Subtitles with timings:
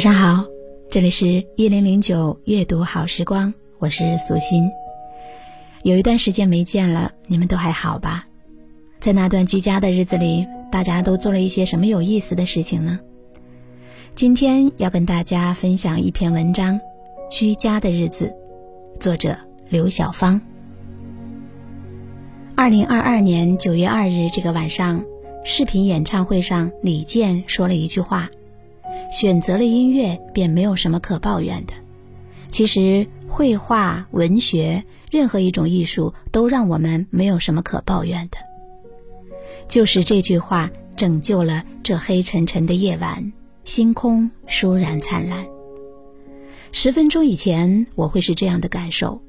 [0.00, 0.46] 晚上好，
[0.88, 4.66] 这里是一零零九阅读好时光，我是苏欣。
[5.82, 8.24] 有一段时间没见了，你们都还好吧？
[8.98, 12.98] 在那段居家的日子里，大家都做了一些什么有意思的事情呢？
[14.14, 16.76] 今天要跟大家分享一篇文章，
[17.30, 18.34] 《居家的日子》，
[18.98, 19.36] 作者
[19.68, 20.40] 刘晓芳。
[22.56, 25.04] 二零二二年九月二日这个晚上，
[25.44, 28.30] 视频演唱会上，李健说了一句话
[29.10, 31.72] ：“选择了音乐，便没有什么可抱怨的。”
[32.48, 38.38] 其实，绘画、文学，任何一种艺术，都让我们没有什么可抱怨的。
[39.68, 43.32] 就是这句话拯救了这黑沉沉的夜晚，
[43.62, 45.46] 星空倏然灿烂。
[46.72, 49.20] 十分钟以前我会是这样的感受，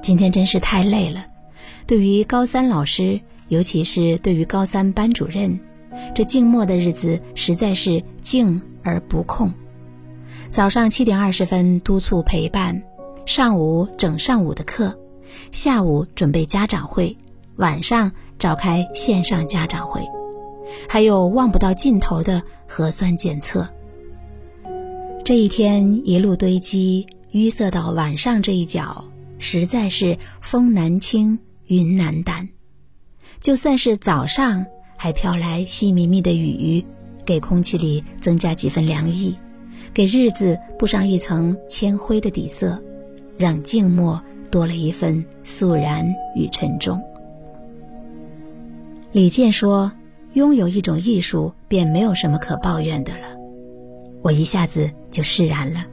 [0.00, 1.26] 今天真是太累了。
[1.86, 5.60] 对于高三老师，尤其是对于高三班主任，
[6.14, 9.52] 这静默的日子实在是静而不空。
[10.50, 12.82] 早上七点二十分督促陪伴，
[13.26, 14.98] 上午整上午的课，
[15.52, 17.16] 下午准备家长会，
[17.56, 18.10] 晚上。
[18.40, 20.00] 召开线上家长会，
[20.88, 23.68] 还有望不到尽头的核酸检测。
[25.22, 29.04] 这一天一路堆积，淤塞到晚上这一角，
[29.38, 32.48] 实在是风难清，云难淡。
[33.40, 34.64] 就算是早上
[35.02, 36.84] 还飘来细密密的雨，
[37.24, 39.34] 给空气里增加几分凉意，
[39.94, 42.78] 给日子布上一层铅灰的底色，
[43.38, 46.06] 让静默多了一份肃然
[46.36, 47.00] 与沉重。
[49.10, 49.90] 李健说
[50.34, 53.28] ：“拥有一种艺术，便没有什么可抱怨的了。”
[54.20, 55.86] 我一下子就释然了。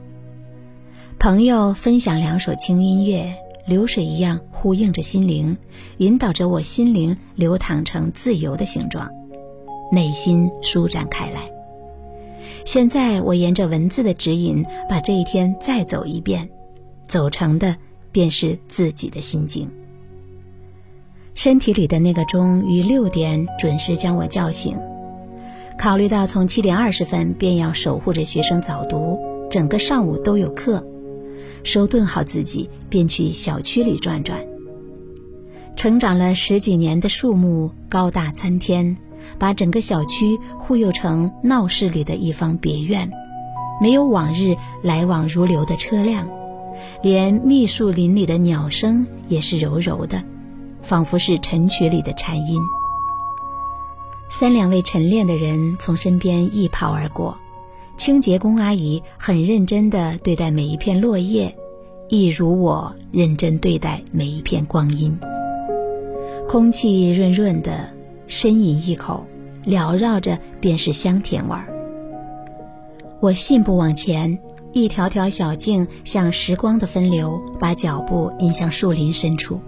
[1.18, 3.34] 朋友分享两首轻音乐，
[3.68, 5.54] 流水一样呼应着心灵，
[5.98, 9.06] 引导着我心灵流淌成自由的形状，
[9.92, 11.42] 内心舒展开来。
[12.64, 16.48] 现在我沿着文字的指引，把这一天再走一遍，
[17.06, 17.76] 走成的
[18.10, 19.70] 便是自己的心境。
[21.34, 24.76] 身体里的那个钟于六点准时将我叫醒。
[25.78, 29.18] 考虑到从七点二十分便要守护着学生早读，
[29.50, 30.84] 整个上午都有课，
[31.64, 34.38] 收顿好自己，便去小区里转转。
[35.76, 38.96] 成长了十几年的树木高大参天，
[39.38, 43.10] 把整个小区护佑成闹市里的一方别院，
[43.80, 46.28] 没有往日来往如流的车辆，
[47.02, 50.22] 连密树林里的鸟声也是柔柔的。
[50.80, 52.60] 仿佛是晨曲里的禅音。
[54.30, 57.36] 三两位晨练的人从身边一跑而过，
[57.98, 61.52] 清洁工阿姨很认真地对待每一片落叶，
[62.08, 65.18] 一如我认真对待每一片光阴。
[66.48, 67.90] 空气润润的，
[68.28, 69.26] 深饮一口，
[69.64, 71.66] 缭绕着便是香甜味儿。
[73.20, 74.38] 我信步往前，
[74.72, 79.60] 一条条小径像时光的分流，把脚步引向树林深处。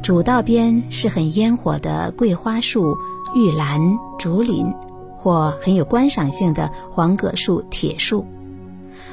[0.00, 2.96] 主道边是很烟火的桂花树、
[3.34, 3.80] 玉兰、
[4.16, 4.72] 竹林，
[5.22, 8.26] 或很有观赏性的黄葛树、铁树。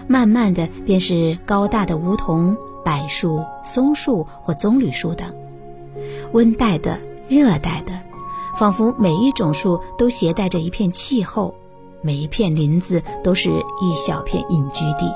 [0.07, 5.31] 慢慢的便是高大的梧桐、柏树、松树或棕榈树等。
[6.31, 7.93] 温带的、热带的，
[8.57, 11.53] 仿佛每一种树都携带着一片气候，
[12.01, 15.13] 每一片林子都是一小片隐居地。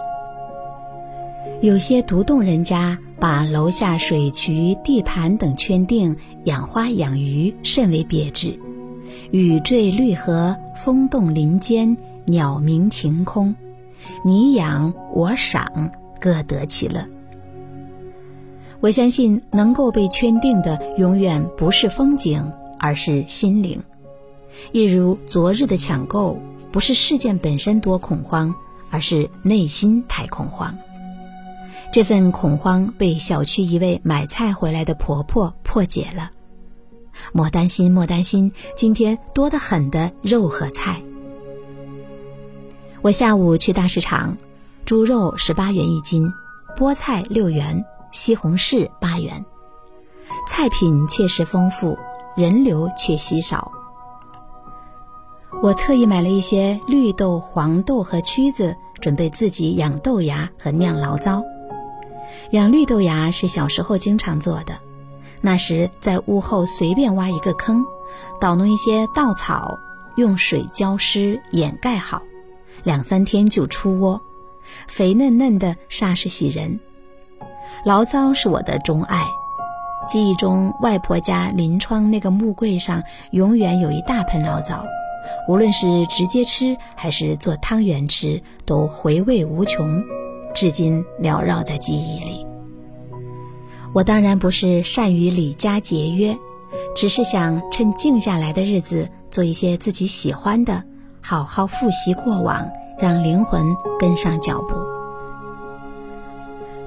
[1.61, 8.59] 有些独栋人家把楼下水渠、地盘等圈定，养花养鱼甚为别致。
[9.31, 13.55] 雨坠绿荷，风动林间，鸟鸣晴空，
[14.23, 17.05] 你养我赏，各得其乐。
[18.79, 23.81] 我相信，能够被圈定的，永远不是风景，而是心灵。
[24.71, 26.37] 一如昨日的抢购，
[26.71, 28.53] 不是事件本身多恐慌，
[28.91, 30.77] 而是内心太恐慌。
[31.91, 36.31] 这份恐慌被小区一位买菜回来的婆婆破解了。
[37.31, 41.01] 莫担心，莫担心，今天多得很的肉和菜。
[43.01, 44.37] 我下午去大市场，
[44.85, 46.31] 猪肉十八元一斤，
[46.77, 49.43] 菠菜六元，西红柿八元，
[50.47, 51.97] 菜品确实丰富，
[52.35, 53.71] 人流却稀少。
[55.61, 61.43] 我特意买了一些绿豆、黄豆和曲子，准备自己养豆芽和酿醪糟。
[62.51, 64.77] 养绿豆芽是小时候经常做的，
[65.45, 67.83] 那时在屋后随便挖一个坑，
[68.39, 69.77] 捣弄一些稻草，
[70.15, 72.21] 用水浇湿掩盖好，
[72.83, 74.21] 两三天就出窝，
[74.87, 76.79] 肥嫩嫩的，煞是喜人。
[77.85, 79.27] 醪糟是我的钟爱，
[80.07, 84.85] 记忆中外婆家临窗那个木柜上永远有一大盆醪糟，
[85.49, 90.01] 无论是直接吃还是做汤圆吃，都回味无穷，
[90.55, 92.32] 至今缭绕在记忆里。
[93.93, 96.35] 我当然不是善于礼家节约，
[96.95, 100.83] 只是想趁静下来的日子做一些自己喜欢的，
[101.21, 102.67] 好好复习过往，
[102.99, 103.63] 让灵魂
[103.99, 104.75] 跟上脚步。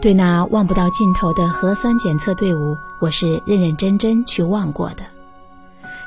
[0.01, 5.05] 对那望不到尽头的核酸检测队伍，我是认认真真去望过的。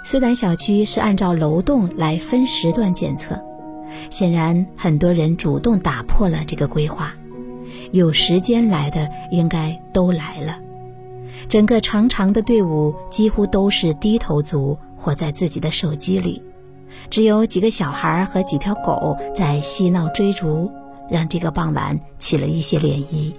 [0.04, 3.42] 虽然小区是按照楼栋来分时段检测，
[4.10, 7.14] 显然很多人主动打破了这个规划。
[7.92, 10.58] 有时间来的应该都来了，
[11.50, 16.40] 整个长长的队伍几乎都是低头族，活在自己的手机里，
[17.10, 20.72] 只有几个小孩和几条狗在嬉闹追逐，
[21.10, 23.34] 让这个傍晚起了一些涟漪。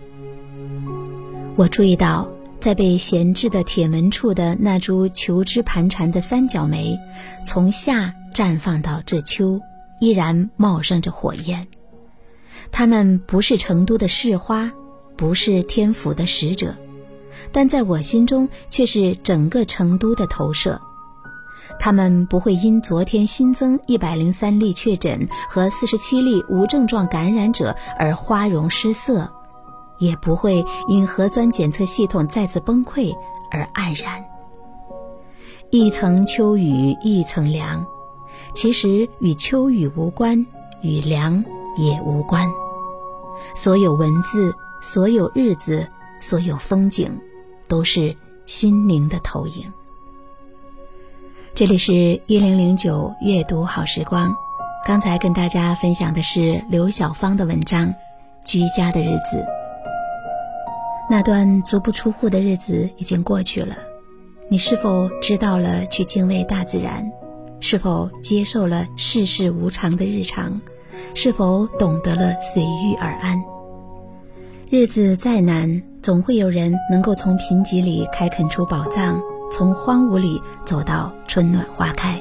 [1.55, 2.29] 我注意到，
[2.59, 6.99] 在被闲置的铁门处的那株求枝盘缠的三角梅，
[7.47, 9.61] 从夏绽放到这秋，
[10.01, 11.65] 依然茂盛着火焰。
[12.73, 14.73] 它们不是成都的市花，
[15.17, 16.75] 不是天府的使者，
[17.53, 20.81] 但在我心中却是整个成都的投射。
[21.79, 29.31] 它们不会因昨天新增一百零三例确诊和四十七例无症状感染者而花容失色。
[30.01, 33.15] 也不会因核酸检测系统再次崩溃
[33.51, 34.25] 而黯然。
[35.71, 37.87] 一层秋雨一层凉，
[38.55, 40.47] 其实与秋雨无关，
[40.81, 41.45] 与凉
[41.77, 42.49] 也无关。
[43.55, 45.87] 所有文字，所有日子，
[46.19, 47.21] 所有风景，
[47.71, 48.15] 都是
[48.47, 49.73] 心灵的投影。
[51.55, 54.35] 这里是一零零九阅读好时光，
[54.85, 57.87] 刚才跟大家分享的是刘小芳的文章
[58.45, 59.37] 《居家的日子》。
[61.09, 63.77] 那段足不出户的日子已经过去了，
[64.49, 67.09] 你是否知道了去敬畏大自然？
[67.61, 70.61] 是否接受了世事无常的日常？
[71.15, 73.41] 是否懂得了随遇而安？
[74.71, 79.21] 日子再难，总会有人能够从贫瘠里开垦出宝藏，
[79.53, 82.21] 从荒芜里走到春暖花开。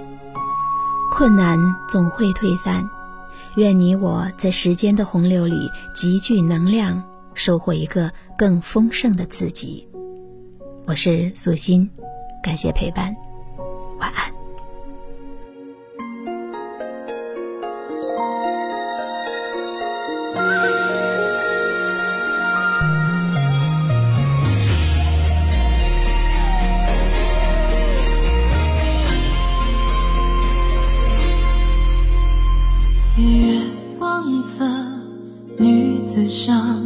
[1.11, 2.87] 困难总会退散，
[3.55, 7.01] 愿你我在时间的洪流里集聚能量。
[7.35, 9.87] 收获一个更丰盛的自己。
[10.85, 11.89] 我是素心，
[12.43, 13.15] 感谢陪伴，
[13.97, 14.38] 晚安。
[33.19, 33.61] 月
[33.97, 34.65] 光色，
[35.57, 36.81] 女子香。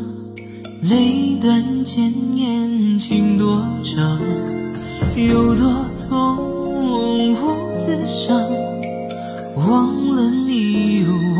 [0.82, 4.20] 泪断千年情多长，
[5.16, 7.36] 有多痛无
[7.78, 8.38] 自伤，
[9.56, 11.06] 忘了你
[11.38, 11.40] 我。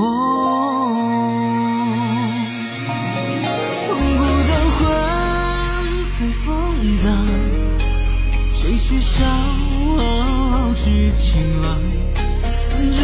[3.90, 3.94] 孤
[4.48, 4.82] 单魂
[6.06, 6.48] 随风
[7.04, 7.06] 荡，
[8.54, 9.20] 谁去烧
[10.76, 11.68] 知情郎？
[12.92, 12.98] 这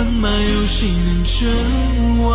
[0.00, 2.30] 千军万马，有谁能称王？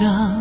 [0.00, 0.39] 注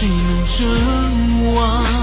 [0.00, 1.99] 谁能成王